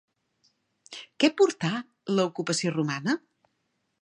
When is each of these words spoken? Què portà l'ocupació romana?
Què 1.25 1.31
portà 1.41 1.71
l'ocupació 2.21 2.75
romana? 2.79 3.17